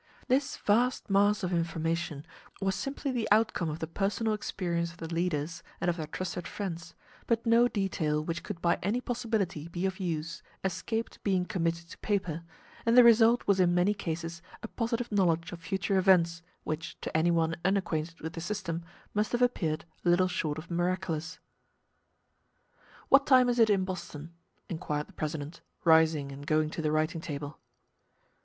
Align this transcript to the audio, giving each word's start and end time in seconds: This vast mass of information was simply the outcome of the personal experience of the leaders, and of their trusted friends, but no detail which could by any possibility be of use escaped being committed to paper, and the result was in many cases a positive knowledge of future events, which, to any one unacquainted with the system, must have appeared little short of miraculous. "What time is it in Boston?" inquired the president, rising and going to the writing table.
This 0.27 0.57
vast 0.57 1.11
mass 1.11 1.43
of 1.43 1.53
information 1.53 2.25
was 2.59 2.73
simply 2.73 3.11
the 3.11 3.27
outcome 3.29 3.69
of 3.69 3.77
the 3.77 3.85
personal 3.85 4.33
experience 4.33 4.89
of 4.89 4.97
the 4.97 5.13
leaders, 5.13 5.61
and 5.79 5.89
of 5.91 5.97
their 5.97 6.07
trusted 6.07 6.47
friends, 6.47 6.95
but 7.27 7.45
no 7.45 7.67
detail 7.67 8.19
which 8.23 8.41
could 8.41 8.63
by 8.63 8.79
any 8.81 8.99
possibility 8.99 9.67
be 9.67 9.85
of 9.85 9.99
use 9.99 10.41
escaped 10.63 11.23
being 11.23 11.45
committed 11.45 11.87
to 11.89 11.99
paper, 11.99 12.41
and 12.83 12.97
the 12.97 13.03
result 13.03 13.45
was 13.45 13.59
in 13.59 13.75
many 13.75 13.93
cases 13.93 14.41
a 14.63 14.67
positive 14.67 15.11
knowledge 15.11 15.51
of 15.51 15.59
future 15.61 15.99
events, 15.99 16.41
which, 16.63 16.99
to 17.01 17.15
any 17.15 17.29
one 17.29 17.55
unacquainted 17.63 18.21
with 18.21 18.33
the 18.33 18.41
system, 18.41 18.83
must 19.13 19.31
have 19.33 19.41
appeared 19.43 19.85
little 20.03 20.27
short 20.27 20.57
of 20.57 20.71
miraculous. 20.71 21.37
"What 23.09 23.27
time 23.27 23.47
is 23.49 23.59
it 23.59 23.69
in 23.69 23.85
Boston?" 23.85 24.33
inquired 24.67 25.05
the 25.05 25.13
president, 25.13 25.61
rising 25.83 26.31
and 26.31 26.47
going 26.47 26.71
to 26.71 26.81
the 26.81 26.91
writing 26.91 27.21
table. 27.21 27.59